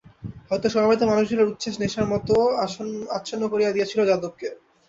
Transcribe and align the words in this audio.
হয়তো 0.49 0.67
সমবেত 0.69 1.01
মানুষগুলির 1.03 1.51
উচ্ছাস 1.51 1.75
নেশার 1.81 2.07
মতো 2.13 2.33
আচ্ছন্ন 3.15 3.43
করিয়া 3.51 3.73
দিয়াছিল 3.75 3.99
যাদবকে। 4.09 4.47